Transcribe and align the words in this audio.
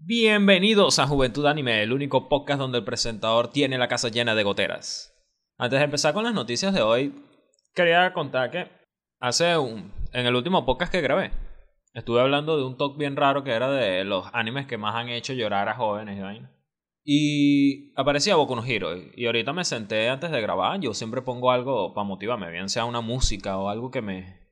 Bienvenidos 0.00 1.00
a 1.00 1.08
Juventud 1.08 1.44
Anime, 1.46 1.82
el 1.82 1.92
único 1.92 2.28
podcast 2.28 2.60
donde 2.60 2.78
el 2.78 2.84
presentador 2.84 3.50
tiene 3.50 3.78
la 3.78 3.88
casa 3.88 4.08
llena 4.08 4.36
de 4.36 4.44
goteras. 4.44 5.12
Antes 5.58 5.80
de 5.80 5.84
empezar 5.84 6.14
con 6.14 6.22
las 6.22 6.32
noticias 6.32 6.72
de 6.72 6.82
hoy, 6.82 7.12
quería 7.74 8.12
contar 8.12 8.52
que 8.52 8.68
hace 9.18 9.58
un, 9.58 9.92
en 10.12 10.24
el 10.24 10.36
último 10.36 10.64
podcast 10.64 10.92
que 10.92 11.00
grabé, 11.00 11.32
estuve 11.94 12.20
hablando 12.20 12.56
de 12.56 12.64
un 12.64 12.76
talk 12.76 12.96
bien 12.96 13.16
raro 13.16 13.42
que 13.42 13.50
era 13.50 13.72
de 13.72 14.04
los 14.04 14.24
animes 14.32 14.68
que 14.68 14.78
más 14.78 14.94
han 14.94 15.08
hecho 15.08 15.32
llorar 15.32 15.68
a 15.68 15.74
jóvenes 15.74 16.16
y 16.16 16.22
vaina. 16.22 16.52
Y 17.04 17.92
aparecía 17.96 18.36
Boku 18.36 18.54
no 18.54 18.64
Hero. 18.64 18.90
Y 19.16 19.26
ahorita 19.26 19.52
me 19.52 19.64
senté 19.64 20.08
antes 20.08 20.30
de 20.30 20.40
grabar. 20.40 20.78
Yo 20.78 20.94
siempre 20.94 21.22
pongo 21.22 21.50
algo 21.50 21.92
para 21.92 22.06
motivarme, 22.06 22.52
bien 22.52 22.68
sea 22.68 22.84
una 22.84 23.00
música 23.00 23.58
o 23.58 23.68
algo 23.68 23.90
que 23.90 24.02
me, 24.02 24.48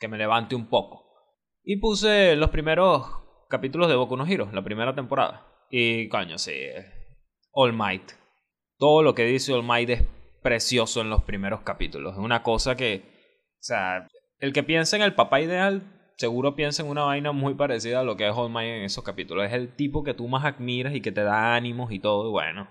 que 0.00 0.08
me 0.08 0.16
levante 0.16 0.54
un 0.54 0.68
poco. 0.68 1.04
Y 1.62 1.76
puse 1.76 2.36
los 2.36 2.48
primeros 2.48 3.25
capítulos 3.48 3.88
de 3.88 3.96
Boku 3.96 4.16
no 4.16 4.26
Hero, 4.26 4.48
la 4.52 4.62
primera 4.62 4.94
temporada. 4.94 5.46
Y 5.70 6.08
coño, 6.08 6.38
sí. 6.38 6.54
All 7.52 7.72
Might. 7.72 8.12
Todo 8.78 9.02
lo 9.02 9.14
que 9.14 9.24
dice 9.24 9.52
All 9.52 9.62
Might 9.62 9.90
es 9.90 10.02
precioso 10.42 11.00
en 11.00 11.10
los 11.10 11.22
primeros 11.24 11.62
capítulos. 11.62 12.14
Es 12.14 12.18
una 12.18 12.42
cosa 12.42 12.76
que. 12.76 13.02
O 13.58 13.62
sea, 13.66 14.06
el 14.38 14.52
que 14.52 14.62
piensa 14.62 14.96
en 14.96 15.02
el 15.02 15.14
papá 15.14 15.40
ideal 15.40 15.82
seguro 16.16 16.56
piensa 16.56 16.82
en 16.82 16.88
una 16.88 17.04
vaina 17.04 17.32
muy 17.32 17.54
parecida 17.54 18.00
a 18.00 18.04
lo 18.04 18.16
que 18.16 18.26
es 18.26 18.34
All 18.34 18.50
Might 18.50 18.68
en 18.68 18.82
esos 18.84 19.04
capítulos. 19.04 19.46
Es 19.46 19.52
el 19.52 19.74
tipo 19.74 20.02
que 20.02 20.14
tú 20.14 20.28
más 20.28 20.44
admiras 20.44 20.94
y 20.94 21.00
que 21.00 21.12
te 21.12 21.22
da 21.22 21.54
ánimos 21.54 21.92
y 21.92 21.98
todo. 21.98 22.28
Y 22.28 22.32
bueno, 22.32 22.68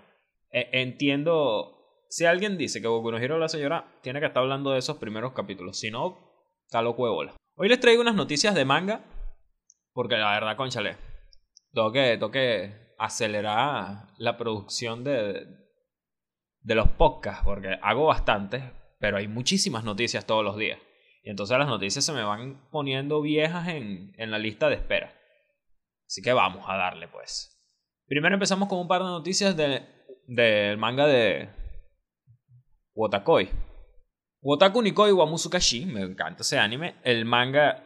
e, 0.52 0.69
entiendo. 0.73 1.71
Si 2.09 2.25
alguien 2.25 2.57
dice 2.57 2.81
que 2.81 2.88
Boku 2.88 3.11
no 3.11 3.17
Hero 3.17 3.38
la 3.39 3.49
señora 3.49 3.99
tiene 4.02 4.19
que 4.19 4.27
estar 4.27 4.44
hablando 4.44 4.71
de 4.71 4.80
esos 4.80 4.97
primeros 4.97 5.33
capítulos. 5.33 5.80
Si 5.80 5.91
no, 5.91 6.17
está 6.66 6.81
loco 6.81 7.09
bola. 7.09 7.33
Hoy 7.57 7.69
les 7.69 7.80
traigo 7.80 8.02
unas 8.02 8.16
noticias 8.16 8.55
de 8.55 8.66
manga. 8.66 9.02
Porque 9.95 10.17
la 10.17 10.31
verdad, 10.31 10.58
conchale. 10.58 10.98
Tengo 11.73 11.91
que, 12.31 12.94
acelerar 12.98 14.08
la 14.17 14.38
producción 14.38 15.03
de, 15.03 15.47
de 16.61 16.75
los 16.75 16.89
podcasts. 16.89 17.44
Porque 17.44 17.80
hago 17.81 18.06
bastantes. 18.06 18.64
Pero 19.00 19.17
hay 19.17 19.28
muchísimas 19.28 19.84
noticias 19.84 20.28
todos 20.28 20.44
los 20.44 20.58
días. 20.58 20.78
Y 21.23 21.31
entonces 21.31 21.58
las 21.58 21.67
noticias 21.67 22.06
se 22.06 22.14
me 22.14 22.23
van 22.23 22.69
poniendo 22.69 23.22
viejas 23.22 23.69
en, 23.69 24.14
en 24.17 24.30
la 24.30 24.38
lista 24.38 24.69
de 24.69 24.75
espera. 24.75 25.11
Así 26.06 26.22
que 26.22 26.34
vamos 26.34 26.66
a 26.67 26.75
darle 26.75 27.08
pues. 27.08 27.56
Primero 28.06 28.36
empezamos 28.36 28.69
con 28.69 28.80
un 28.80 28.88
par 28.88 29.02
de 29.02 29.08
noticias 29.08 29.58
del 29.58 29.84
de, 30.28 30.75
manga 30.78 31.08
de 31.08 31.50
Wotakoi. 32.94 33.50
Wotaku 34.41 34.81
Nikoi 34.84 35.12
Wamusukashi, 35.12 35.86
me 35.88 36.02
encanta 36.02 36.44
ese 36.44 36.59
anime. 36.59 36.95
El 37.03 37.25
manga, 37.25 37.84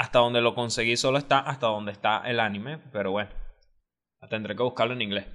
hasta 0.00 0.20
donde 0.20 0.40
lo 0.40 0.54
conseguí, 0.54 0.96
solo 0.96 1.18
está 1.18 1.40
hasta 1.40 1.66
donde 1.66 1.92
está 1.92 2.22
el 2.24 2.40
anime, 2.40 2.78
pero 2.90 3.12
bueno, 3.12 3.28
tendré 4.30 4.56
que 4.56 4.62
buscarlo 4.62 4.94
en 4.94 5.02
inglés. 5.02 5.26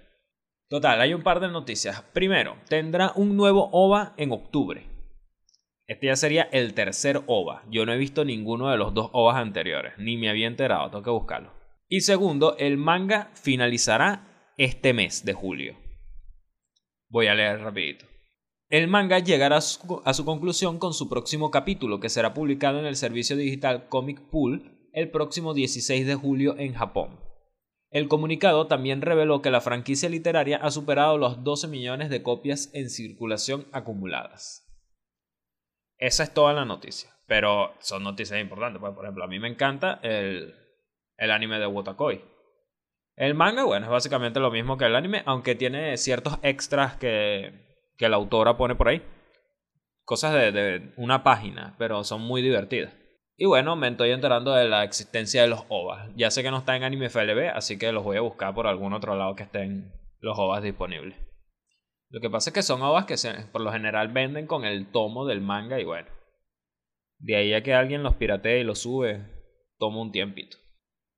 Total, 0.68 1.00
hay 1.00 1.14
un 1.14 1.22
par 1.22 1.40
de 1.40 1.50
noticias. 1.50 2.02
Primero, 2.14 2.58
tendrá 2.68 3.12
un 3.16 3.38
nuevo 3.38 3.70
OVA 3.72 4.16
en 4.18 4.32
octubre. 4.32 4.88
Este 5.86 6.08
ya 6.08 6.16
sería 6.16 6.50
el 6.52 6.74
tercer 6.74 7.22
OVA. 7.28 7.62
Yo 7.70 7.86
no 7.86 7.94
he 7.94 7.98
visto 7.98 8.26
ninguno 8.26 8.72
de 8.72 8.78
los 8.78 8.96
dos 8.96 9.12
OVAs 9.14 9.38
anteriores, 9.38 9.94
ni 10.00 10.18
me 10.18 10.30
había 10.30 10.48
enterado, 10.48 10.90
tengo 10.90 11.04
que 11.04 11.12
buscarlo. 11.12 11.54
Y 11.88 12.02
segundo, 12.02 12.58
el 12.58 12.78
manga 12.78 13.30
finalizará 13.36 14.52
este 14.58 14.94
mes 14.96 15.24
de 15.26 15.34
julio. 15.34 15.78
Voy 17.08 17.28
a 17.28 17.36
leer 17.36 17.60
rapidito. 17.60 18.08
El 18.76 18.90
manga 18.90 19.20
llegará 19.20 19.56
a 19.56 19.62
su, 19.62 20.26
conclusión 20.26 20.80
con 20.80 20.94
su 20.94 21.08
próximo 21.08 21.50
capítulo, 21.50 22.02
que 22.02 22.10
será 22.10 22.34
publicado 22.34 22.78
en 22.78 22.86
el 22.86 22.98
servicio 22.98 23.38
digital 23.38 23.88
Comic 23.88 24.20
Pool 24.30 24.90
el 24.92 25.10
próximo 25.12 25.54
16 25.54 26.06
de 26.06 26.16
julio 26.16 26.58
en 26.58 26.74
Japón. 26.74 27.22
El 27.90 28.10
comunicado 28.10 28.68
también 28.68 29.02
reveló 29.02 29.42
que 29.42 29.50
la 29.50 29.62
franquicia 29.62 30.10
literaria 30.10 30.58
ha 30.58 30.72
superado 30.72 31.18
los 31.18 31.42
12 31.46 31.70
millones 31.70 32.10
de 32.10 32.22
copias 32.22 32.70
en 32.74 32.90
circulación 32.90 33.66
acumuladas. 33.72 34.68
Esa 35.98 36.24
es 36.24 36.34
toda 36.34 36.52
la 36.52 36.66
noticia. 36.66 37.12
Pero 37.28 37.76
son 37.80 38.04
noticias 38.04 38.42
importantes. 38.42 38.82
Pues, 38.82 38.94
por 38.94 39.06
ejemplo, 39.06 39.24
a 39.24 39.28
mí 39.28 39.40
me 39.40 39.48
encanta 39.48 40.02
el, 40.04 40.54
el 41.16 41.32
anime 41.32 41.60
de 41.60 41.68
Wotakoi. 41.68 42.22
El 43.16 43.36
manga, 43.36 43.64
bueno, 43.64 43.86
es 43.86 43.92
básicamente 43.94 44.42
lo 44.42 44.52
mismo 44.52 44.76
que 44.76 44.84
el 44.84 44.98
anime, 44.98 45.24
aunque 45.26 45.56
tiene 45.56 45.96
ciertos 45.96 46.40
extras 46.42 46.98
que, 46.98 47.65
que 47.98 48.10
la 48.10 48.18
autora 48.18 48.58
pone 48.58 48.76
por 48.76 48.90
ahí. 48.90 49.02
Cosas 50.04 50.34
de, 50.34 50.94
una 50.98 51.24
página, 51.24 51.76
pero 51.78 52.04
son 52.04 52.22
muy 52.22 52.42
divertidas. 52.42 52.94
Y 53.38 53.46
bueno, 53.46 53.76
me 53.76 53.88
estoy 53.88 54.12
enterando 54.12 54.54
de 54.54 54.70
la 54.70 54.84
existencia 54.84 55.42
de 55.42 55.48
los 55.48 55.66
OVAs. 55.68 56.10
Ya 56.16 56.32
sé 56.32 56.44
que 56.44 56.52
no 56.52 56.60
está 56.60 56.76
en 56.76 56.84
Anime 56.84 57.10
FLB, 57.10 57.50
así 57.54 57.78
que 57.78 57.92
los 57.92 58.04
voy 58.04 58.18
a 58.18 58.22
buscar 58.22 58.54
por 58.54 58.68
algún 58.68 58.94
otro 58.94 59.16
lado 59.16 59.36
que 59.36 59.44
estén 59.44 59.92
los 60.20 60.38
OVAs 60.38 60.64
disponibles. 60.64 61.18
Lo 62.10 62.22
que 62.22 62.30
pasa 62.30 62.50
es 62.50 62.54
que 62.54 62.64
son 62.64 62.82
ovas 62.82 63.06
que 63.06 63.18
se, 63.18 63.34
por 63.52 63.62
lo 63.62 63.72
general 63.72 64.10
venden 64.10 64.48
con 64.48 64.64
el 64.64 64.90
tomo 64.92 65.26
del 65.26 65.42
manga 65.42 65.80
y 65.80 65.84
bueno. 65.84 66.08
De 67.18 67.36
ahí 67.36 67.54
a 67.54 67.64
que 67.64 67.74
alguien 67.74 68.04
los 68.04 68.16
piratee 68.16 68.62
y 68.62 68.64
los 68.64 68.80
sube, 68.80 69.26
toma 69.80 70.02
un 70.02 70.12
tiempito. 70.12 70.58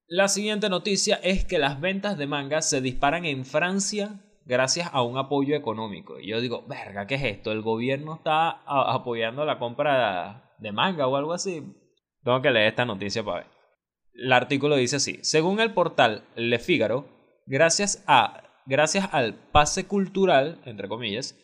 La 0.07 0.27
siguiente 0.27 0.69
noticia 0.69 1.19
es 1.21 1.45
que 1.45 1.59
las 1.59 1.81
ventas 1.81 2.17
de 2.17 2.27
manga 2.27 2.61
se 2.61 2.81
disparan 2.81 3.25
en 3.25 3.45
Francia 3.45 4.21
gracias 4.47 4.89
a 4.93 5.01
un 5.03 5.17
apoyo 5.17 5.55
económico. 5.55 6.19
Y 6.19 6.27
yo 6.27 6.39
digo, 6.39 6.65
verga, 6.67 7.05
¿qué 7.05 7.15
es 7.15 7.23
esto? 7.23 7.51
¿El 7.51 7.61
gobierno 7.61 8.15
está 8.15 8.61
apoyando 8.65 9.45
la 9.45 9.59
compra 9.59 10.55
de 10.57 10.71
manga 10.71 11.05
o 11.07 11.15
algo 11.17 11.33
así? 11.33 11.63
Tengo 12.23 12.41
que 12.41 12.51
leer 12.51 12.67
esta 12.69 12.85
noticia 12.85 13.23
para 13.23 13.41
ver. 13.41 13.47
El 14.13 14.33
artículo 14.33 14.77
dice 14.77 14.95
así, 14.95 15.19
según 15.21 15.59
el 15.59 15.73
portal 15.73 16.23
Le 16.35 16.59
Figaro, 16.59 17.05
gracias 17.45 18.03
a 18.07 18.43
gracias 18.65 19.09
al 19.13 19.35
pase 19.35 19.85
cultural, 19.85 20.59
entre 20.65 20.87
comillas, 20.87 21.37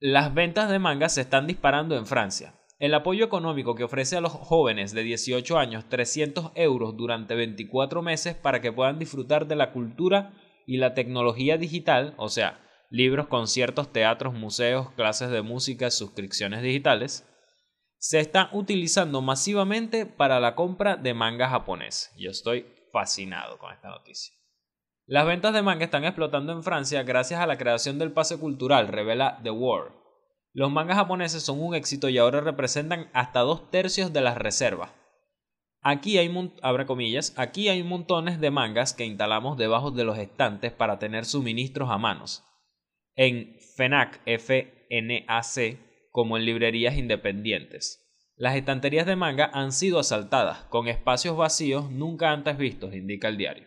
las 0.00 0.34
ventas 0.34 0.70
de 0.70 0.78
manga 0.78 1.08
se 1.08 1.20
están 1.20 1.46
disparando 1.46 1.96
en 1.96 2.06
Francia. 2.06 2.54
El 2.78 2.94
apoyo 2.94 3.24
económico 3.24 3.74
que 3.74 3.84
ofrece 3.84 4.16
a 4.16 4.22
los 4.22 4.32
jóvenes 4.32 4.92
de 4.92 5.02
18 5.02 5.58
años 5.58 5.88
300 5.88 6.52
euros 6.54 6.96
durante 6.96 7.34
24 7.34 8.00
meses 8.00 8.34
para 8.34 8.62
que 8.62 8.72
puedan 8.72 8.98
disfrutar 8.98 9.46
de 9.46 9.56
la 9.56 9.72
cultura 9.72 10.32
y 10.70 10.76
la 10.76 10.94
tecnología 10.94 11.58
digital, 11.58 12.14
o 12.16 12.28
sea, 12.28 12.60
libros, 12.90 13.26
conciertos, 13.26 13.92
teatros, 13.92 14.34
museos, 14.34 14.92
clases 14.92 15.28
de 15.30 15.42
música, 15.42 15.90
suscripciones 15.90 16.62
digitales, 16.62 17.26
se 17.98 18.20
están 18.20 18.50
utilizando 18.52 19.20
masivamente 19.20 20.06
para 20.06 20.38
la 20.38 20.54
compra 20.54 20.94
de 20.94 21.12
manga 21.12 21.48
japonés. 21.48 22.12
Yo 22.16 22.30
estoy 22.30 22.66
fascinado 22.92 23.58
con 23.58 23.72
esta 23.72 23.88
noticia. 23.88 24.32
Las 25.06 25.26
ventas 25.26 25.52
de 25.54 25.62
manga 25.62 25.86
están 25.86 26.04
explotando 26.04 26.52
en 26.52 26.62
Francia 26.62 27.02
gracias 27.02 27.40
a 27.40 27.48
la 27.48 27.58
creación 27.58 27.98
del 27.98 28.12
pase 28.12 28.38
cultural, 28.38 28.86
revela 28.86 29.40
The 29.42 29.50
World. 29.50 29.92
Los 30.52 30.70
mangas 30.70 30.98
japoneses 30.98 31.42
son 31.42 31.60
un 31.60 31.74
éxito 31.74 32.08
y 32.08 32.18
ahora 32.18 32.42
representan 32.42 33.10
hasta 33.12 33.40
dos 33.40 33.72
tercios 33.72 34.12
de 34.12 34.20
las 34.20 34.38
reservas. 34.38 34.92
Aquí 35.82 36.18
hay, 36.18 36.30
comillas, 36.86 37.32
aquí 37.38 37.68
hay 37.68 37.82
montones 37.82 38.38
de 38.38 38.50
mangas 38.50 38.92
que 38.92 39.06
instalamos 39.06 39.56
debajo 39.56 39.90
de 39.90 40.04
los 40.04 40.18
estantes 40.18 40.72
para 40.72 40.98
tener 40.98 41.24
suministros 41.24 41.88
a 41.90 41.96
manos. 41.96 42.44
En 43.14 43.56
FENAC, 43.76 44.20
FNAC, 44.26 45.78
como 46.10 46.36
en 46.36 46.44
librerías 46.44 46.96
independientes. 46.96 48.06
Las 48.36 48.56
estanterías 48.56 49.06
de 49.06 49.16
manga 49.16 49.50
han 49.52 49.72
sido 49.72 49.98
asaltadas, 49.98 50.64
con 50.64 50.88
espacios 50.88 51.36
vacíos 51.36 51.90
nunca 51.90 52.32
antes 52.32 52.58
vistos, 52.58 52.94
indica 52.94 53.28
el 53.28 53.36
diario. 53.36 53.66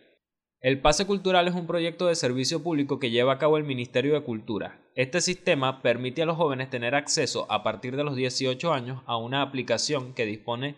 El 0.60 0.80
Pase 0.80 1.06
Cultural 1.06 1.46
es 1.46 1.54
un 1.54 1.66
proyecto 1.66 2.06
de 2.06 2.14
servicio 2.14 2.62
público 2.62 2.98
que 2.98 3.10
lleva 3.10 3.34
a 3.34 3.38
cabo 3.38 3.58
el 3.58 3.64
Ministerio 3.64 4.14
de 4.14 4.22
Cultura. 4.22 4.80
Este 4.94 5.20
sistema 5.20 5.82
permite 5.82 6.22
a 6.22 6.26
los 6.26 6.36
jóvenes 6.36 6.70
tener 6.70 6.94
acceso 6.94 7.46
a 7.50 7.62
partir 7.62 7.96
de 7.96 8.04
los 8.04 8.16
18 8.16 8.72
años 8.72 9.02
a 9.06 9.16
una 9.16 9.42
aplicación 9.42 10.14
que 10.14 10.24
dispone, 10.24 10.74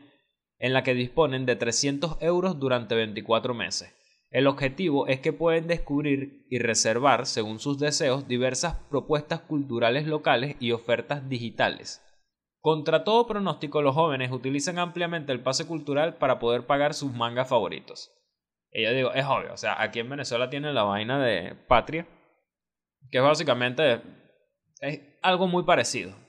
en 0.59 0.73
la 0.73 0.83
que 0.83 0.95
disponen 0.95 1.47
de 1.47 1.57
300 1.57 2.19
euros 2.21 2.59
durante 2.59 2.95
24 2.95 3.55
meses. 3.55 3.93
El 4.31 4.47
objetivo 4.47 5.07
es 5.07 5.21
que 5.21 5.33
pueden 5.33 5.67
descubrir 5.67 6.47
y 6.51 6.59
reservar, 6.59 7.27
según 7.27 7.59
sus 7.59 7.79
deseos, 7.79 8.27
diversas 8.27 8.75
propuestas 8.91 9.41
culturales 9.41 10.07
locales 10.07 10.57
y 10.61 10.73
ofertas 10.73 11.29
digitales. 11.29 12.03
Contra 12.61 13.05
todo 13.05 13.27
pronóstico, 13.27 13.81
los 13.81 13.95
jóvenes 13.95 14.33
utilizan 14.33 14.79
ampliamente 14.79 15.33
el 15.33 15.41
pase 15.41 15.67
cultural 15.67 16.17
para 16.17 16.39
poder 16.39 16.67
pagar 16.67 16.95
sus 16.95 17.13
mangas 17.13 17.49
favoritos. 17.49 18.13
Y 18.73 18.83
yo 18.83 18.93
digo, 18.93 19.13
es 19.13 19.25
obvio, 19.25 19.53
o 19.53 19.57
sea, 19.57 19.81
aquí 19.81 20.01
en 20.01 20.11
Venezuela 20.11 20.51
tienen 20.51 20.75
la 20.75 20.83
vaina 20.83 21.25
de 21.25 21.55
Patria, 21.69 22.07
que 23.11 23.19
es 23.19 23.25
básicamente 23.25 24.03
es 24.81 25.01
algo 25.23 25.47
muy 25.47 25.63
parecido. 25.63 26.26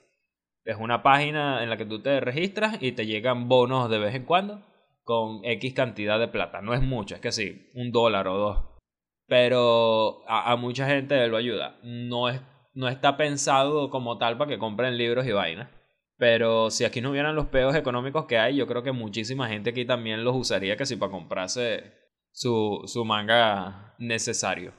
Es 0.68 0.76
una 0.78 1.02
página 1.02 1.64
en 1.64 1.70
la 1.70 1.78
que 1.78 1.86
tú 1.86 2.02
te 2.02 2.20
registras 2.20 2.78
y 2.82 2.92
te 2.92 3.06
llegan 3.06 3.48
bonos 3.48 3.90
de 3.90 4.00
vez 4.00 4.14
en 4.14 4.26
cuando 4.26 4.62
con 5.06 5.40
X 5.46 5.74
cantidad 5.74 6.20
de 6.20 6.28
plata. 6.28 6.62
No 6.62 6.74
es 6.74 6.82
mucho, 6.82 7.16
es 7.16 7.22
que 7.22 7.32
sí, 7.32 7.70
un 7.74 7.94
dólar 7.94 8.28
o 8.28 8.38
dos. 8.38 8.66
Pero 9.28 10.28
a, 10.28 10.54
mucha 10.58 10.86
gente 10.86 11.26
lo 11.30 11.38
ayuda. 11.38 11.80
No, 11.84 12.28
es, 12.28 12.42
no 12.74 12.90
está 12.90 13.16
pensado 13.16 13.90
como 13.90 14.18
tal 14.18 14.38
para 14.38 14.50
que 14.50 14.58
compren 14.60 14.98
libros 14.98 15.26
y 15.26 15.32
vainas. 15.32 15.70
Pero 16.18 16.70
si 16.70 16.84
aquí 16.84 17.00
no 17.00 17.12
hubieran 17.12 17.36
los 17.36 17.46
peos 17.46 17.74
económicos 17.74 18.26
que 18.26 18.38
hay, 18.38 18.58
yo 18.58 18.68
creo 18.68 18.84
que 18.84 18.92
muchísima 18.92 19.48
gente 19.48 19.70
aquí 19.70 19.86
también 19.86 20.26
los 20.26 20.36
usaría 20.36 20.76
que 20.76 20.86
si 20.86 20.98
para 20.98 21.14
comprarse 21.14 21.94
su, 22.34 22.82
su 22.88 23.06
manga 23.06 23.96
necesario. 24.00 24.74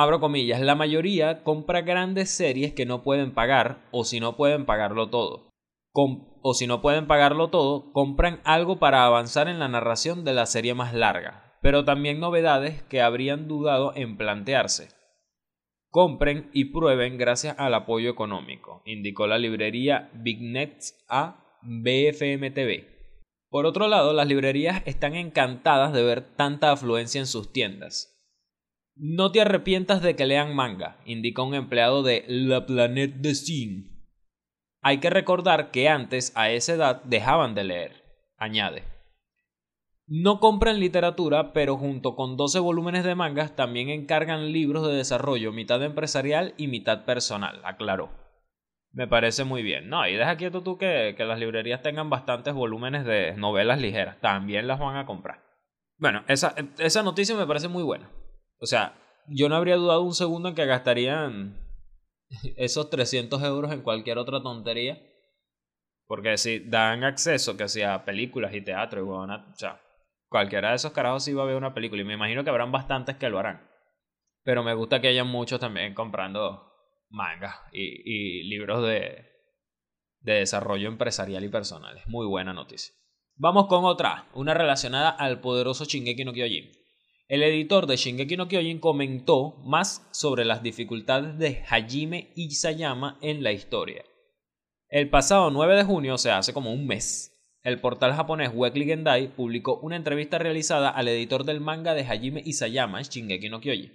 Abro 0.00 0.20
comillas, 0.20 0.60
la 0.60 0.76
mayoría 0.76 1.42
compra 1.42 1.80
grandes 1.80 2.30
series 2.30 2.72
que 2.72 2.86
no 2.86 3.02
pueden 3.02 3.34
pagar 3.34 3.88
o 3.90 4.04
si 4.04 4.20
no 4.20 4.36
pueden 4.36 4.64
pagarlo 4.64 5.10
todo. 5.10 5.50
o 5.92 6.54
si 6.54 6.68
no 6.68 6.80
pueden 6.80 7.08
pagarlo 7.08 7.50
todo, 7.50 7.92
compran 7.92 8.40
algo 8.44 8.78
para 8.78 9.04
avanzar 9.04 9.48
en 9.48 9.58
la 9.58 9.66
narración 9.66 10.24
de 10.24 10.34
la 10.34 10.46
serie 10.46 10.72
más 10.72 10.94
larga, 10.94 11.58
pero 11.62 11.84
también 11.84 12.20
novedades 12.20 12.80
que 12.84 13.02
habrían 13.02 13.48
dudado 13.48 13.92
en 13.96 14.16
plantearse. 14.16 14.90
Compren 15.90 16.48
y 16.52 16.66
prueben 16.66 17.18
gracias 17.18 17.58
al 17.58 17.74
apoyo 17.74 18.08
económico, 18.08 18.82
indicó 18.84 19.26
la 19.26 19.38
librería 19.38 20.10
Bignets 20.14 21.04
a 21.08 21.58
BFM 21.62 22.52
TV. 22.52 22.86
Por 23.50 23.66
otro 23.66 23.88
lado, 23.88 24.12
las 24.12 24.28
librerías 24.28 24.80
están 24.86 25.16
encantadas 25.16 25.92
de 25.92 26.04
ver 26.04 26.22
tanta 26.36 26.70
afluencia 26.70 27.18
en 27.18 27.26
sus 27.26 27.52
tiendas. 27.52 28.14
No 29.00 29.30
te 29.30 29.40
arrepientas 29.40 30.02
de 30.02 30.16
que 30.16 30.26
lean 30.26 30.56
manga, 30.56 30.96
indica 31.04 31.42
un 31.42 31.54
empleado 31.54 32.02
de 32.02 32.24
La 32.26 32.66
Planète 32.66 33.14
de 33.18 33.36
Cine. 33.36 33.84
Hay 34.82 34.98
que 34.98 35.08
recordar 35.08 35.70
que 35.70 35.88
antes, 35.88 36.32
a 36.34 36.50
esa 36.50 36.72
edad, 36.72 37.04
dejaban 37.04 37.54
de 37.54 37.62
leer, 37.62 37.92
añade. 38.36 38.82
No 40.08 40.40
compran 40.40 40.80
literatura, 40.80 41.52
pero 41.52 41.76
junto 41.76 42.16
con 42.16 42.36
12 42.36 42.58
volúmenes 42.58 43.04
de 43.04 43.14
mangas 43.14 43.54
también 43.54 43.88
encargan 43.88 44.50
libros 44.50 44.84
de 44.84 44.96
desarrollo, 44.96 45.52
mitad 45.52 45.80
empresarial 45.84 46.54
y 46.56 46.66
mitad 46.66 47.04
personal, 47.04 47.60
aclaró. 47.62 48.10
Me 48.90 49.06
parece 49.06 49.44
muy 49.44 49.62
bien. 49.62 49.88
No, 49.88 50.08
y 50.08 50.14
deja 50.14 50.36
quieto 50.36 50.64
tú 50.64 50.76
que, 50.76 51.14
que 51.16 51.24
las 51.24 51.38
librerías 51.38 51.82
tengan 51.82 52.10
bastantes 52.10 52.52
volúmenes 52.52 53.04
de 53.04 53.36
novelas 53.36 53.80
ligeras. 53.80 54.18
También 54.20 54.66
las 54.66 54.80
van 54.80 54.96
a 54.96 55.06
comprar. 55.06 55.44
Bueno, 55.98 56.24
esa, 56.26 56.56
esa 56.78 57.04
noticia 57.04 57.36
me 57.36 57.46
parece 57.46 57.68
muy 57.68 57.84
buena. 57.84 58.10
O 58.60 58.66
sea, 58.66 58.94
yo 59.26 59.48
no 59.48 59.56
habría 59.56 59.76
dudado 59.76 60.02
un 60.02 60.14
segundo 60.14 60.48
en 60.48 60.54
que 60.54 60.66
gastarían 60.66 61.58
esos 62.56 62.90
300 62.90 63.42
euros 63.42 63.72
en 63.72 63.82
cualquier 63.82 64.18
otra 64.18 64.42
tontería. 64.42 65.02
Porque 66.06 66.38
si 66.38 66.60
dan 66.60 67.04
acceso 67.04 67.56
que 67.56 67.68
sea 67.68 68.04
películas 68.04 68.54
y 68.54 68.62
teatro 68.62 69.00
y 69.00 69.04
bueno, 69.04 69.44
o 69.52 69.54
sea, 69.54 69.80
cualquiera 70.28 70.70
de 70.70 70.76
esos 70.76 70.92
carajos 70.92 71.24
sí 71.24 71.34
va 71.34 71.42
a 71.42 71.46
ver 71.46 71.56
una 71.56 71.74
película. 71.74 72.00
Y 72.00 72.04
me 72.04 72.14
imagino 72.14 72.44
que 72.44 72.50
habrán 72.50 72.72
bastantes 72.72 73.16
que 73.16 73.28
lo 73.28 73.38
harán. 73.38 73.68
Pero 74.42 74.62
me 74.62 74.72
gusta 74.72 75.00
que 75.00 75.08
haya 75.08 75.24
muchos 75.24 75.60
también 75.60 75.92
comprando 75.92 76.72
mangas 77.10 77.56
y, 77.72 78.44
libros 78.44 78.86
de, 78.86 79.26
de 80.20 80.32
desarrollo 80.32 80.88
empresarial 80.88 81.44
y 81.44 81.48
personal. 81.48 81.98
Es 81.98 82.08
muy 82.08 82.26
buena 82.26 82.54
noticia. 82.54 82.94
Vamos 83.36 83.66
con 83.66 83.84
otra, 83.84 84.28
una 84.32 84.54
relacionada 84.54 85.10
al 85.10 85.40
poderoso 85.40 85.84
Shingeki 85.84 86.24
no 86.24 86.32
Kyojin. 86.32 86.77
El 87.28 87.42
editor 87.42 87.86
de 87.86 87.96
Shingeki 87.96 88.38
no 88.38 88.48
Kyojin 88.48 88.78
comentó 88.78 89.56
más 89.64 90.08
sobre 90.12 90.46
las 90.46 90.62
dificultades 90.62 91.38
de 91.38 91.62
Hajime 91.68 92.32
Isayama 92.34 93.18
en 93.20 93.42
la 93.42 93.52
historia. 93.52 94.02
El 94.88 95.10
pasado 95.10 95.50
9 95.50 95.76
de 95.76 95.84
junio, 95.84 96.14
o 96.14 96.18
sea, 96.18 96.38
hace 96.38 96.54
como 96.54 96.72
un 96.72 96.86
mes, 96.86 97.58
el 97.62 97.82
portal 97.82 98.14
japonés 98.14 98.50
Weekly 98.54 98.86
Gendai 98.86 99.28
publicó 99.28 99.78
una 99.80 99.96
entrevista 99.96 100.38
realizada 100.38 100.88
al 100.88 101.06
editor 101.08 101.44
del 101.44 101.60
manga 101.60 101.92
de 101.92 102.06
Hajime 102.06 102.42
Isayama, 102.42 103.02
Shingeki 103.02 103.50
no 103.50 103.60
Kyojin, 103.60 103.92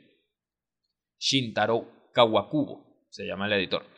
Shintaro 1.18 2.12
Kawakubo 2.14 3.08
se 3.10 3.26
llama 3.26 3.48
el 3.48 3.54
editor. 3.54 3.93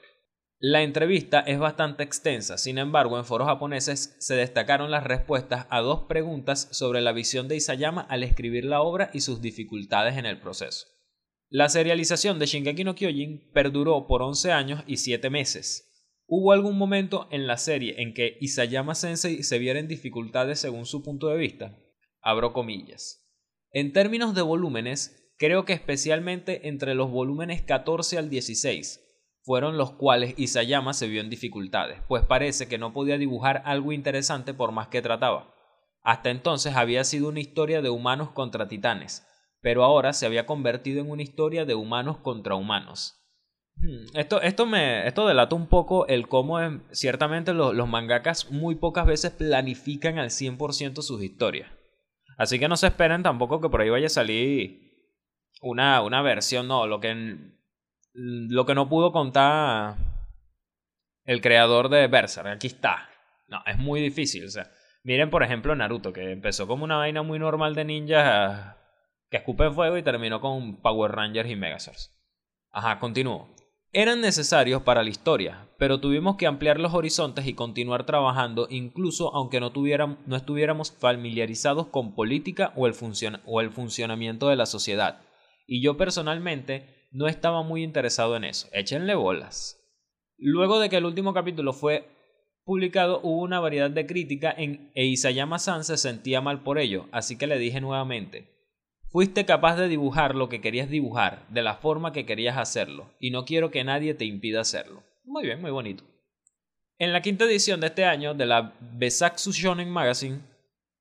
La 0.59 0.83
entrevista 0.83 1.41
es 1.41 1.59
bastante 1.59 2.03
extensa, 2.03 2.57
sin 2.57 2.77
embargo, 2.77 3.17
en 3.17 3.25
foros 3.25 3.47
japoneses 3.47 4.15
se 4.19 4.35
destacaron 4.35 4.89
las 4.89 5.03
respuestas 5.03 5.67
a 5.69 5.81
dos 5.81 6.05
preguntas 6.07 6.69
sobre 6.71 7.01
la 7.01 7.11
visión 7.11 7.49
de 7.49 7.57
Isayama 7.57 8.01
al 8.01 8.23
escribir 8.23 8.63
la 8.63 8.81
obra 8.81 9.09
y 9.13 9.19
sus 9.19 9.41
dificultades 9.41 10.17
en 10.17 10.25
el 10.25 10.39
proceso. 10.39 10.87
La 11.49 11.67
serialización 11.67 12.39
de 12.39 12.45
Shingeki 12.45 12.83
no 12.85 12.95
Kyojin 12.95 13.51
perduró 13.53 14.07
por 14.07 14.21
11 14.21 14.51
años 14.53 14.83
y 14.87 14.97
7 14.97 15.29
meses. 15.29 15.91
¿Hubo 16.25 16.53
algún 16.53 16.77
momento 16.77 17.27
en 17.31 17.47
la 17.47 17.57
serie 17.57 18.01
en 18.01 18.13
que 18.13 18.37
Isayama 18.39 18.95
Sensei 18.95 19.43
se 19.43 19.59
viera 19.59 19.79
en 19.79 19.87
dificultades 19.87 20.59
según 20.59 20.85
su 20.85 21.03
punto 21.03 21.27
de 21.27 21.37
vista? 21.37 21.77
Abro 22.21 22.53
comillas. 22.53 23.29
En 23.71 23.93
términos 23.93 24.33
de 24.33 24.41
volúmenes, 24.41 25.31
creo 25.37 25.65
que 25.65 25.73
especialmente 25.73 26.67
entre 26.67 26.95
los 26.95 27.11
volúmenes 27.11 27.61
14 27.61 28.17
al 28.17 28.29
16, 28.29 29.01
fueron 29.45 29.77
los 29.77 29.91
cuales 29.91 30.33
Isayama 30.37 30.93
se 30.93 31.07
vio 31.07 31.21
en 31.21 31.29
dificultades, 31.29 32.01
pues 32.07 32.25
parece 32.25 32.67
que 32.67 32.79
no 32.79 32.93
podía 32.93 33.19
dibujar 33.19 33.61
algo 33.65 33.91
interesante 33.91 34.55
por 34.55 34.71
más 34.71 34.87
que 34.87 35.03
trataba. 35.03 35.53
Hasta 36.01 36.31
entonces 36.31 36.75
había 36.75 37.03
sido 37.03 37.29
una 37.29 37.39
historia 37.39 37.83
de 37.83 37.89
humanos 37.89 38.31
contra 38.31 38.67
titanes, 38.67 39.25
pero 39.61 39.83
ahora 39.83 40.13
se 40.13 40.25
había 40.25 40.47
convertido 40.47 40.99
en 40.99 41.11
una 41.11 41.21
historia 41.21 41.63
de 41.63 41.75
humanos 41.75 42.17
contra 42.17 42.55
humanos. 42.55 43.21
Hmm, 43.75 44.17
esto, 44.17 44.41
esto, 44.41 44.65
me, 44.65 45.07
esto 45.07 45.27
delata 45.27 45.55
un 45.55 45.67
poco 45.67 46.07
el 46.07 46.27
cómo 46.27 46.59
ciertamente 46.91 47.53
los, 47.53 47.75
los 47.75 47.87
mangakas 47.87 48.49
muy 48.51 48.75
pocas 48.75 49.05
veces 49.05 49.31
planifican 49.31 50.17
al 50.17 50.31
100% 50.31 51.03
sus 51.03 51.21
historias. 51.21 51.69
Así 52.37 52.57
que 52.57 52.67
no 52.67 52.77
se 52.77 52.87
esperen 52.87 53.21
tampoco 53.21 53.61
que 53.61 53.69
por 53.69 53.81
ahí 53.81 53.89
vaya 53.89 54.07
a 54.07 54.09
salir 54.09 54.81
una, 55.61 56.01
una 56.01 56.23
versión, 56.23 56.67
no, 56.67 56.87
lo 56.87 56.99
que 56.99 57.55
lo 58.15 58.65
que 58.65 58.75
no 58.75 58.87
pudo 58.87 59.11
contar 59.11 59.97
el 61.25 61.41
creador 61.41 61.89
de 61.89 62.07
Berserk. 62.07 62.47
Aquí 62.47 62.67
está. 62.67 63.09
No, 63.47 63.59
es 63.65 63.77
muy 63.77 63.99
difícil. 64.01 64.45
O 64.45 64.49
sea, 64.49 64.71
miren, 65.03 65.29
por 65.29 65.43
ejemplo, 65.43 65.75
Naruto, 65.75 66.13
que 66.13 66.31
empezó 66.31 66.65
como 66.65 66.85
una 66.85 66.97
vaina 66.97 67.23
muy 67.23 67.39
normal 67.39 67.75
de 67.75 67.85
ninjas 67.85 68.75
que 69.29 69.37
escupen 69.37 69.73
fuego 69.73 69.97
y 69.97 70.03
terminó 70.03 70.39
con 70.39 70.81
Power 70.81 71.11
Rangers 71.11 71.49
y 71.49 71.55
Megazords. 71.55 72.11
Ajá, 72.71 72.99
continúo. 72.99 73.53
Eran 73.91 74.21
necesarios 74.21 74.81
para 74.81 75.03
la 75.03 75.09
historia, 75.09 75.69
pero 75.77 76.01
tuvimos 76.01 76.35
que 76.35 76.47
ampliar 76.47 76.79
los 76.79 76.93
horizontes 76.93 77.47
y 77.47 77.53
continuar 77.53 78.05
trabajando 78.05 78.67
incluso 78.69 79.33
aunque 79.33 79.61
no, 79.61 79.71
no 80.25 80.35
estuviéramos 80.35 80.91
familiarizados 80.91 81.87
con 81.87 82.13
política 82.13 82.73
o 82.75 82.87
el, 82.87 82.95
o 83.45 83.61
el 83.61 83.71
funcionamiento 83.71 84.49
de 84.49 84.57
la 84.57 84.65
sociedad. 84.65 85.21
Y 85.65 85.81
yo 85.81 85.95
personalmente 85.95 86.94
no 87.15 87.27
estaba 87.27 87.63
muy 87.63 87.81
interesado 87.81 88.35
en 88.35 88.43
eso. 88.43 88.67
Échenle 88.73 89.15
bolas. 89.15 89.81
Luego 90.37 90.79
de 90.79 90.89
que 90.89 90.97
el 90.97 91.05
último 91.05 91.33
capítulo 91.33 91.71
fue 91.71 92.09
publicado, 92.65 93.21
hubo 93.23 93.41
una 93.41 93.61
variedad 93.61 93.89
de 93.89 94.05
crítica 94.05 94.53
en 94.55 94.91
e 94.95 95.05
Isayama-san 95.05 95.85
se 95.85 95.95
sentía 95.95 96.41
mal 96.41 96.61
por 96.61 96.77
ello, 96.77 97.07
así 97.13 97.37
que 97.37 97.47
le 97.47 97.57
dije 97.57 97.79
nuevamente, 97.79 98.49
fuiste 99.07 99.45
capaz 99.45 99.77
de 99.77 99.87
dibujar 99.87 100.35
lo 100.35 100.49
que 100.49 100.59
querías 100.59 100.89
dibujar, 100.89 101.47
de 101.47 101.61
la 101.61 101.75
forma 101.75 102.11
que 102.11 102.25
querías 102.25 102.57
hacerlo, 102.57 103.05
y 103.17 103.31
no 103.31 103.45
quiero 103.45 103.71
que 103.71 103.85
nadie 103.85 104.13
te 104.13 104.25
impida 104.25 104.59
hacerlo. 104.59 105.01
Muy 105.23 105.45
bien, 105.45 105.61
muy 105.61 105.71
bonito. 105.71 106.03
En 106.97 107.13
la 107.13 107.21
quinta 107.21 107.45
edición 107.45 107.79
de 107.79 107.87
este 107.87 108.03
año 108.03 108.33
de 108.33 108.45
la 108.45 108.73
Shonen 108.99 109.89
Magazine, 109.89 110.39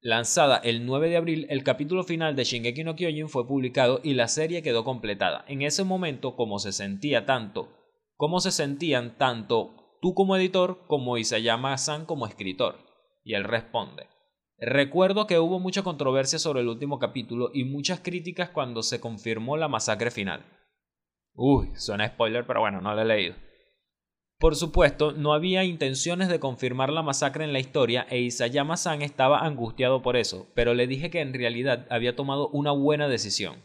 Lanzada 0.06 0.58
el 0.58 0.84
9 0.84 1.08
de 1.08 1.16
abril, 1.16 1.46
el 1.48 1.64
capítulo 1.64 2.04
final 2.04 2.36
de 2.36 2.44
Shingeki 2.44 2.84
no 2.84 2.94
Kyojin 2.94 3.30
fue 3.30 3.46
publicado 3.46 4.00
y 4.02 4.12
la 4.12 4.28
serie 4.28 4.62
quedó 4.62 4.84
completada. 4.84 5.46
En 5.48 5.62
ese 5.62 5.82
momento, 5.82 6.36
como 6.36 6.58
se 6.58 6.72
sentía 6.72 7.24
tanto, 7.24 7.70
como 8.16 8.40
se 8.40 8.50
sentían 8.50 9.16
tanto 9.16 9.98
tú 10.02 10.12
como 10.12 10.36
editor 10.36 10.84
como 10.88 11.16
Isayama-san 11.16 12.04
como 12.04 12.26
escritor. 12.26 12.76
Y 13.24 13.32
él 13.32 13.44
responde: 13.44 14.08
Recuerdo 14.58 15.26
que 15.26 15.38
hubo 15.38 15.58
mucha 15.58 15.82
controversia 15.82 16.38
sobre 16.38 16.60
el 16.60 16.68
último 16.68 16.98
capítulo 16.98 17.48
y 17.54 17.64
muchas 17.64 18.00
críticas 18.00 18.50
cuando 18.50 18.82
se 18.82 19.00
confirmó 19.00 19.56
la 19.56 19.68
masacre 19.68 20.10
final. 20.10 20.44
Uy, 21.32 21.70
suena 21.76 22.08
spoiler, 22.08 22.46
pero 22.46 22.60
bueno, 22.60 22.82
no 22.82 22.94
lo 22.94 23.00
he 23.00 23.06
leído. 23.06 23.36
Por 24.44 24.56
supuesto, 24.56 25.12
no 25.12 25.32
había 25.32 25.64
intenciones 25.64 26.28
de 26.28 26.38
confirmar 26.38 26.92
la 26.92 27.00
masacre 27.00 27.44
en 27.44 27.54
la 27.54 27.60
historia 27.60 28.06
e 28.10 28.20
Isayama-san 28.20 29.00
estaba 29.00 29.38
angustiado 29.38 30.02
por 30.02 30.18
eso, 30.18 30.48
pero 30.54 30.74
le 30.74 30.86
dije 30.86 31.08
que 31.08 31.22
en 31.22 31.32
realidad 31.32 31.86
había 31.88 32.14
tomado 32.14 32.50
una 32.50 32.70
buena 32.70 33.08
decisión. 33.08 33.64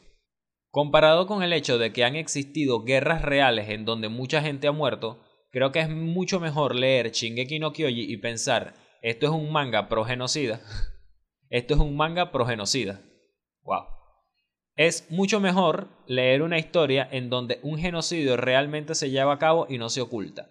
Comparado 0.72 1.28
con 1.28 1.44
el 1.44 1.52
hecho 1.52 1.78
de 1.80 1.92
que 1.92 2.06
han 2.06 2.16
existido 2.16 2.86
guerras 2.86 3.24
reales 3.24 3.68
en 3.68 3.84
donde 3.84 4.08
mucha 4.08 4.42
gente 4.42 4.68
ha 4.68 4.72
muerto, 4.72 5.20
creo 5.52 5.74
que 5.74 5.82
es 5.82 5.90
mucho 5.90 6.40
mejor 6.40 6.74
leer 6.76 7.12
Shingeki 7.12 7.60
no 7.60 7.74
Kyoji 7.74 8.14
y 8.14 8.16
pensar, 8.16 8.74
esto 9.02 9.26
es 9.26 9.34
un 9.34 9.52
manga 9.52 9.90
pro 9.90 10.06
genocida. 10.06 10.62
esto 11.50 11.74
es 11.74 11.82
un 11.82 11.98
manga 11.98 12.32
pro 12.32 12.46
genocida. 12.46 13.02
Wow. 13.64 13.84
Es 14.78 15.12
mucho 15.12 15.42
mejor 15.42 15.90
leer 16.08 16.42
una 16.42 16.58
historia 16.58 17.06
en 17.12 17.30
donde 17.30 17.60
un 17.64 17.78
genocidio 17.78 18.38
realmente 18.38 18.96
se 18.96 19.10
lleva 19.10 19.34
a 19.34 19.40
cabo 19.40 19.68
y 19.68 19.78
no 19.78 19.90
se 19.90 20.00
oculta 20.00 20.50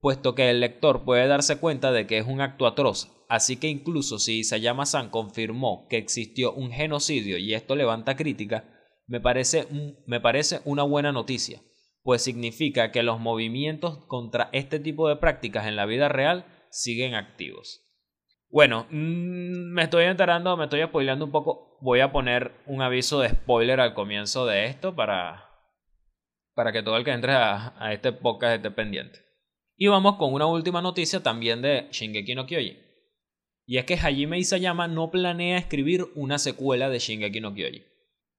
puesto 0.00 0.34
que 0.34 0.50
el 0.50 0.60
lector 0.60 1.04
puede 1.04 1.26
darse 1.26 1.58
cuenta 1.58 1.92
de 1.92 2.06
que 2.06 2.18
es 2.18 2.26
un 2.26 2.40
acto 2.40 2.66
atroz, 2.66 3.24
así 3.28 3.56
que 3.58 3.68
incluso 3.68 4.18
si 4.18 4.40
Isayama-san 4.40 5.10
confirmó 5.10 5.86
que 5.88 5.98
existió 5.98 6.52
un 6.52 6.72
genocidio 6.72 7.38
y 7.38 7.54
esto 7.54 7.76
levanta 7.76 8.16
crítica, 8.16 8.64
me 9.06 9.20
parece, 9.20 9.66
me 10.06 10.20
parece 10.20 10.60
una 10.64 10.82
buena 10.84 11.12
noticia, 11.12 11.60
pues 12.02 12.22
significa 12.22 12.92
que 12.92 13.02
los 13.02 13.20
movimientos 13.20 14.04
contra 14.06 14.48
este 14.52 14.80
tipo 14.80 15.08
de 15.08 15.16
prácticas 15.16 15.66
en 15.66 15.76
la 15.76 15.86
vida 15.86 16.08
real 16.08 16.46
siguen 16.70 17.14
activos. 17.14 17.86
Bueno, 18.48 18.86
mm, 18.90 19.72
me 19.72 19.82
estoy 19.82 20.04
enterando, 20.04 20.56
me 20.56 20.64
estoy 20.64 20.82
spoileando 20.82 21.24
un 21.24 21.30
poco. 21.30 21.78
Voy 21.80 22.00
a 22.00 22.10
poner 22.10 22.52
un 22.66 22.82
aviso 22.82 23.20
de 23.20 23.30
spoiler 23.30 23.80
al 23.80 23.94
comienzo 23.94 24.44
de 24.46 24.66
esto 24.66 24.94
para, 24.94 25.50
para 26.54 26.72
que 26.72 26.82
todo 26.82 26.96
el 26.96 27.04
que 27.04 27.12
entre 27.12 27.32
a, 27.32 27.74
a 27.78 27.92
este 27.92 28.12
podcast 28.12 28.56
esté 28.56 28.70
pendiente. 28.70 29.29
Y 29.82 29.88
vamos 29.88 30.16
con 30.16 30.34
una 30.34 30.44
última 30.44 30.82
noticia 30.82 31.22
también 31.22 31.62
de 31.62 31.88
Shingeki 31.90 32.34
no 32.34 32.44
Kyojin. 32.44 32.76
Y 33.64 33.78
es 33.78 33.86
que 33.86 33.96
Hajime 33.96 34.38
Isayama 34.38 34.88
no 34.88 35.10
planea 35.10 35.56
escribir 35.56 36.04
una 36.16 36.38
secuela 36.38 36.90
de 36.90 36.98
Shingeki 36.98 37.40
no 37.40 37.54
Kyojin. 37.54 37.82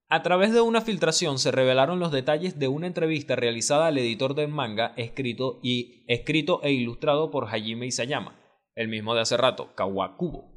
A 0.08 0.22
través 0.22 0.54
de 0.54 0.62
una 0.62 0.82
filtración 0.82 1.40
se 1.40 1.50
revelaron 1.50 2.00
los 2.00 2.12
detalles 2.12 2.60
de 2.60 2.68
una 2.68 2.86
entrevista 2.86 3.36
realizada 3.36 3.88
al 3.88 3.98
editor 3.98 4.36
del 4.36 4.50
manga 4.50 4.94
escrito, 4.98 5.60
y, 5.64 6.06
escrito 6.08 6.62
e 6.62 6.74
ilustrado 6.74 7.32
por 7.32 7.48
Hajime 7.48 7.88
Isayama, 7.88 8.40
el 8.76 8.88
mismo 8.88 9.16
de 9.16 9.22
hace 9.22 9.36
rato, 9.36 9.74
Kawakubo, 9.74 10.52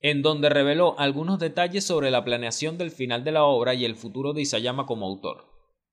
en 0.00 0.22
donde 0.22 0.48
reveló 0.48 0.98
algunos 0.98 1.38
detalles 1.38 1.84
sobre 1.84 2.10
la 2.10 2.24
planeación 2.24 2.78
del 2.78 2.90
final 2.90 3.22
de 3.22 3.32
la 3.32 3.44
obra 3.44 3.74
y 3.74 3.84
el 3.84 3.96
futuro 3.96 4.32
de 4.32 4.40
Isayama 4.40 4.86
como 4.86 5.04
autor. 5.04 5.44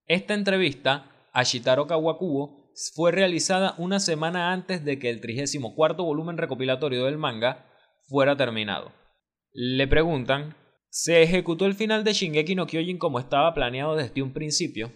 Esta 0.06 0.34
entrevista 0.34 1.12
a 1.34 1.44
Shitaro 1.44 1.88
Kawakubo 1.88 2.67
fue 2.94 3.12
realizada 3.12 3.76
una 3.78 4.00
semana 4.00 4.52
antes 4.52 4.86
de 4.86 5.00
que 5.00 5.10
el 5.10 5.22
34 5.22 6.04
volumen 6.04 6.38
recopilatorio 6.38 7.06
del 7.06 7.18
manga 7.18 7.66
fuera 8.08 8.36
terminado. 8.36 8.92
Le 9.52 9.88
preguntan 9.88 10.56
¿Se 10.90 11.22
ejecutó 11.22 11.66
el 11.66 11.76
final 11.76 12.04
de 12.04 12.14
Shingeki 12.14 12.56
no 12.56 12.66
Kyojin 12.66 12.98
como 12.98 13.20
estaba 13.20 13.54
planeado 13.54 13.96
desde 13.96 14.22
un 14.22 14.34
principio? 14.34 14.92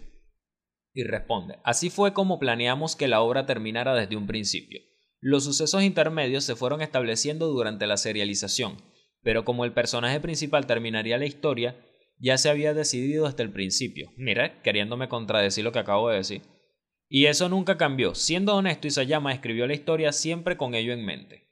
Y 0.94 1.04
responde, 1.04 1.58
así 1.64 1.90
fue 1.90 2.12
como 2.12 2.38
planeamos 2.38 2.96
que 2.96 3.08
la 3.08 3.20
obra 3.20 3.46
terminara 3.46 3.94
desde 3.94 4.16
un 4.16 4.26
principio. 4.26 4.80
Los 5.20 5.44
sucesos 5.44 5.82
intermedios 5.82 6.44
se 6.44 6.56
fueron 6.56 6.82
estableciendo 6.82 7.46
durante 7.46 7.86
la 7.86 7.96
serialización, 7.96 8.78
pero 9.22 9.44
como 9.44 9.64
el 9.64 9.72
personaje 9.72 10.18
principal 10.20 10.66
terminaría 10.66 11.18
la 11.18 11.26
historia, 11.26 11.76
ya 12.18 12.36
se 12.36 12.50
había 12.50 12.74
decidido 12.74 13.26
desde 13.26 13.42
el 13.42 13.52
principio. 13.52 14.10
Mira, 14.16 14.60
queriéndome 14.62 15.08
contradecir 15.08 15.64
lo 15.64 15.72
que 15.72 15.78
acabo 15.78 16.08
de 16.08 16.16
decir. 16.16 16.42
Y 17.14 17.26
eso 17.26 17.50
nunca 17.50 17.76
cambió. 17.76 18.14
Siendo 18.14 18.56
honesto, 18.56 18.86
Isayama 18.86 19.34
escribió 19.34 19.66
la 19.66 19.74
historia 19.74 20.12
siempre 20.12 20.56
con 20.56 20.74
ello 20.74 20.94
en 20.94 21.04
mente. 21.04 21.50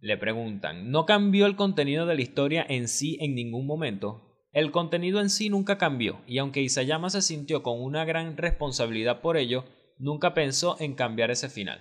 Le 0.00 0.18
preguntan, 0.18 0.90
¿no 0.90 1.06
cambió 1.06 1.46
el 1.46 1.56
contenido 1.56 2.04
de 2.04 2.14
la 2.14 2.20
historia 2.20 2.66
en 2.68 2.88
sí 2.88 3.16
en 3.22 3.34
ningún 3.34 3.66
momento? 3.66 4.44
El 4.52 4.70
contenido 4.70 5.22
en 5.22 5.30
sí 5.30 5.48
nunca 5.48 5.78
cambió, 5.78 6.20
y 6.26 6.36
aunque 6.36 6.60
Isayama 6.60 7.08
se 7.08 7.22
sintió 7.22 7.62
con 7.62 7.82
una 7.82 8.04
gran 8.04 8.36
responsabilidad 8.36 9.22
por 9.22 9.38
ello, 9.38 9.64
nunca 9.96 10.34
pensó 10.34 10.76
en 10.78 10.92
cambiar 10.92 11.30
ese 11.30 11.48
final. 11.48 11.80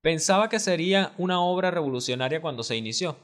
Pensaba 0.00 0.48
que 0.48 0.60
sería 0.60 1.14
una 1.18 1.40
obra 1.40 1.72
revolucionaria 1.72 2.40
cuando 2.40 2.62
se 2.62 2.76
inició. 2.76 3.16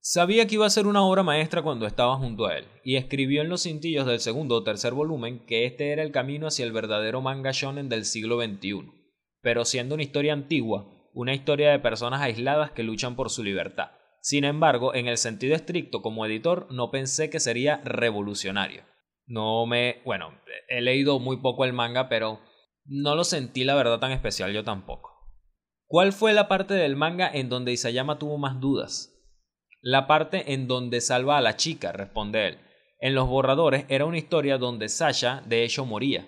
Sabía 0.00 0.46
que 0.46 0.54
iba 0.54 0.64
a 0.64 0.70
ser 0.70 0.86
una 0.86 1.02
obra 1.02 1.22
maestra 1.22 1.62
cuando 1.62 1.86
estaba 1.86 2.16
junto 2.16 2.46
a 2.46 2.56
él, 2.56 2.66
y 2.84 2.96
escribió 2.96 3.42
en 3.42 3.48
los 3.48 3.64
cintillos 3.64 4.06
del 4.06 4.20
segundo 4.20 4.56
o 4.56 4.62
tercer 4.62 4.94
volumen 4.94 5.44
que 5.46 5.66
este 5.66 5.90
era 5.92 6.02
el 6.02 6.12
camino 6.12 6.46
hacia 6.46 6.64
el 6.64 6.72
verdadero 6.72 7.20
manga 7.20 7.50
shonen 7.52 7.88
del 7.88 8.04
siglo 8.04 8.40
XXI. 8.40 8.92
Pero 9.40 9.64
siendo 9.64 9.94
una 9.94 10.04
historia 10.04 10.32
antigua, 10.32 10.86
una 11.12 11.34
historia 11.34 11.70
de 11.70 11.80
personas 11.80 12.22
aisladas 12.22 12.70
que 12.70 12.84
luchan 12.84 13.16
por 13.16 13.30
su 13.30 13.42
libertad. 13.42 13.90
Sin 14.20 14.44
embargo, 14.44 14.94
en 14.94 15.08
el 15.08 15.16
sentido 15.16 15.54
estricto 15.54 16.00
como 16.00 16.24
editor, 16.26 16.66
no 16.70 16.90
pensé 16.90 17.28
que 17.28 17.40
sería 17.40 17.80
revolucionario. 17.84 18.84
No 19.26 19.66
me... 19.66 20.00
bueno, 20.04 20.32
he 20.68 20.80
leído 20.80 21.18
muy 21.18 21.38
poco 21.38 21.64
el 21.64 21.72
manga, 21.72 22.08
pero 22.08 22.40
no 22.84 23.14
lo 23.14 23.24
sentí 23.24 23.64
la 23.64 23.74
verdad 23.74 23.98
tan 23.98 24.12
especial 24.12 24.52
yo 24.52 24.64
tampoco. 24.64 25.12
¿Cuál 25.86 26.12
fue 26.12 26.32
la 26.32 26.48
parte 26.48 26.74
del 26.74 26.96
manga 26.96 27.30
en 27.30 27.48
donde 27.48 27.72
Isayama 27.72 28.18
tuvo 28.18 28.38
más 28.38 28.60
dudas? 28.60 29.17
La 29.80 30.06
parte 30.06 30.52
en 30.52 30.66
donde 30.66 31.00
salva 31.00 31.38
a 31.38 31.40
la 31.40 31.56
chica, 31.56 31.92
responde 31.92 32.48
él. 32.48 32.58
En 33.00 33.14
los 33.14 33.28
borradores 33.28 33.84
era 33.88 34.06
una 34.06 34.18
historia 34.18 34.58
donde 34.58 34.88
Sasha 34.88 35.42
de 35.46 35.64
hecho 35.64 35.84
moría. 35.84 36.26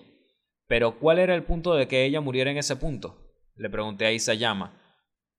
Pero 0.67 0.99
¿cuál 0.99 1.19
era 1.19 1.35
el 1.35 1.43
punto 1.43 1.73
de 1.73 1.87
que 1.87 2.05
ella 2.05 2.21
muriera 2.21 2.49
en 2.49 2.57
ese 2.57 2.77
punto? 2.77 3.17
Le 3.55 3.69
pregunté 3.69 4.05
a 4.05 4.13
Isayama. 4.13 4.81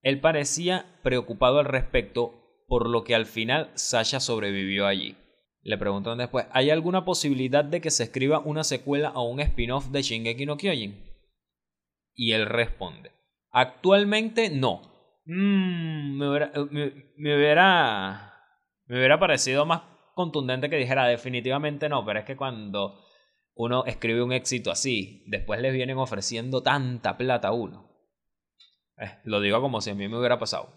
Él 0.02 0.20
parecía 0.20 0.84
preocupado 1.02 1.58
al 1.58 1.64
respecto, 1.64 2.64
por 2.66 2.88
lo 2.88 3.02
que 3.02 3.14
al 3.14 3.24
final 3.24 3.70
Sasha 3.74 4.20
sobrevivió 4.20 4.86
allí. 4.86 5.16
Le 5.62 5.78
preguntan 5.78 6.18
después, 6.18 6.46
¿hay 6.50 6.70
alguna 6.70 7.04
posibilidad 7.04 7.64
de 7.64 7.80
que 7.80 7.90
se 7.90 8.04
escriba 8.04 8.40
una 8.40 8.64
secuela 8.64 9.12
o 9.12 9.22
un 9.22 9.40
spin-off 9.40 9.88
de 9.88 10.02
Shingeki 10.02 10.44
no 10.44 10.56
Kyojin? 10.56 11.02
Y 12.14 12.32
él 12.32 12.46
responde, 12.46 13.12
actualmente 13.52 14.50
no. 14.50 14.91
Mm, 15.24 16.18
me, 16.18 16.28
hubiera, 16.28 16.52
me, 16.70 17.36
hubiera, 17.36 18.34
me 18.86 18.96
hubiera 18.96 19.18
parecido 19.18 19.64
más 19.64 19.82
contundente 20.14 20.68
que 20.68 20.76
dijera 20.76 21.06
definitivamente 21.06 21.88
no, 21.88 22.04
pero 22.04 22.18
es 22.20 22.24
que 22.24 22.36
cuando 22.36 22.98
uno 23.54 23.84
escribe 23.84 24.22
un 24.22 24.32
éxito 24.32 24.70
así, 24.70 25.24
después 25.26 25.60
les 25.60 25.72
vienen 25.72 25.98
ofreciendo 25.98 26.62
tanta 26.62 27.16
plata 27.16 27.48
a 27.48 27.52
uno. 27.52 27.90
Eh, 28.98 29.18
lo 29.24 29.40
digo 29.40 29.60
como 29.60 29.80
si 29.80 29.90
a 29.90 29.94
mí 29.94 30.08
me 30.08 30.18
hubiera 30.18 30.38
pasado. 30.38 30.70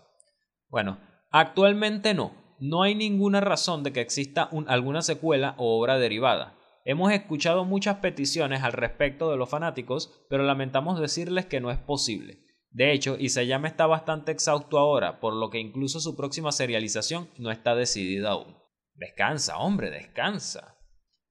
Bueno, 0.69 0.99
actualmente 1.31 2.13
no. 2.13 2.45
No 2.59 2.83
hay 2.83 2.95
ninguna 2.95 3.41
razón 3.41 3.83
de 3.83 3.91
que 3.91 3.99
exista 3.99 4.49
alguna 4.67 5.01
secuela 5.01 5.55
o 5.57 5.79
obra 5.79 5.97
derivada. 5.97 6.57
Hemos 6.85 7.11
escuchado 7.11 7.65
muchas 7.65 7.97
peticiones 7.97 8.63
al 8.63 8.71
respecto 8.71 9.29
de 9.29 9.37
los 9.37 9.49
fanáticos, 9.49 10.25
pero 10.29 10.43
lamentamos 10.43 10.99
decirles 10.99 11.45
que 11.47 11.59
no 11.59 11.71
es 11.71 11.77
posible. 11.77 12.44
De 12.75 12.91
hecho, 12.91 13.15
Isayama 13.17 13.69
está 13.69 13.85
bastante 13.85 14.33
exhausto 14.33 14.77
ahora, 14.77 15.21
por 15.21 15.33
lo 15.33 15.49
que 15.49 15.59
incluso 15.59 16.01
su 16.01 16.17
próxima 16.17 16.51
serialización 16.51 17.29
no 17.37 17.49
está 17.49 17.73
decidida 17.73 18.31
aún. 18.31 18.57
Descansa, 18.95 19.59
hombre, 19.59 19.91
descansa. 19.91 20.77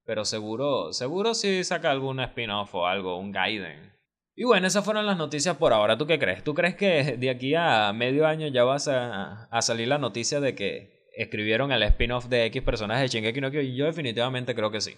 Pero 0.06 0.24
seguro, 0.24 0.94
seguro 0.94 1.34
si 1.34 1.62
saca 1.62 1.90
algún 1.90 2.18
spin-off 2.20 2.74
o 2.74 2.86
algo, 2.86 3.18
un 3.18 3.30
Gaiden. 3.30 3.92
Y 4.34 4.44
bueno, 4.44 4.66
esas 4.66 4.86
fueron 4.86 5.04
las 5.04 5.18
noticias 5.18 5.58
por 5.58 5.74
ahora. 5.74 5.98
¿Tú 5.98 6.06
qué 6.06 6.18
crees? 6.18 6.42
¿Tú 6.42 6.54
crees 6.54 6.76
que 6.76 7.18
de 7.18 7.28
aquí 7.28 7.54
a 7.54 7.92
medio 7.92 8.26
año 8.26 8.48
ya 8.48 8.64
vas 8.64 8.88
a, 8.88 9.46
salir 9.60 9.88
la 9.88 9.98
noticia 9.98 10.40
de 10.40 10.54
que 10.54 11.10
escribieron 11.14 11.72
el 11.72 11.82
spin-off 11.82 12.24
de 12.24 12.46
X 12.46 12.62
personajes 12.62 13.12
de 13.12 13.18
Shingeki 13.18 13.42
no 13.42 13.50
Kyojin? 13.50 13.76
Yo 13.76 13.84
definitivamente 13.84 14.54
creo 14.54 14.70
que 14.70 14.80
sí. 14.80 14.96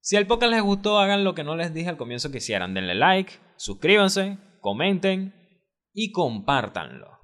Si 0.00 0.16
el 0.16 0.26
podcast 0.26 0.52
les 0.52 0.62
gustó, 0.62 0.98
hagan 0.98 1.24
lo 1.24 1.34
que 1.34 1.42
no 1.42 1.56
les 1.56 1.72
dije 1.72 1.88
al 1.88 1.96
comienzo 1.96 2.30
que 2.30 2.36
hicieran. 2.36 2.74
Denle 2.74 2.94
like, 2.94 3.32
suscríbanse, 3.56 4.36
comenten 4.60 5.43
y 5.94 6.12
compártanlo. 6.12 7.20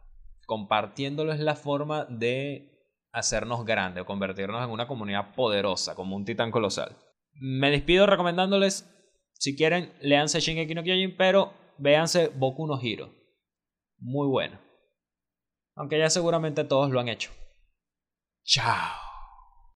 Compartiéndolo 0.47 1.33
es 1.33 1.41
la 1.41 1.57
forma 1.57 2.07
de 2.07 2.71
hacernos 3.13 3.65
grandes, 3.67 4.05
convertirnos 4.05 4.65
en 4.65 4.71
una 4.71 4.87
comunidad 4.87 5.35
poderosa, 5.35 5.95
como 5.95 6.17
un 6.17 6.25
titán 6.25 6.51
colosal. 6.51 6.97
Me 7.33 7.71
despido 7.71 8.07
recomendándoles 8.07 8.89
si 9.41 9.57
quieren, 9.57 9.93
léanse 10.03 10.39
Shingeki 10.41 10.75
no 10.75 10.83
Kyojin, 10.83 11.17
pero 11.17 11.55
véanse 11.79 12.29
Boku 12.29 12.67
no 12.67 12.79
Hero. 12.81 13.11
Muy 13.99 14.29
bueno. 14.29 14.61
Aunque 15.75 15.99
ya 15.99 16.11
seguramente 16.11 16.65
todos 16.65 16.91
lo 16.91 17.01
han 17.01 17.09
hecho. 17.09 17.31
Chao. 18.45 19.10